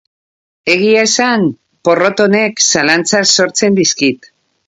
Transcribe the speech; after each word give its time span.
Egia 0.75 1.03
esan, 1.07 1.43
porrot 1.89 2.25
honek 2.25 2.65
zalantzak 2.69 3.31
sortzen 3.43 3.77
diizkit. 3.81 4.31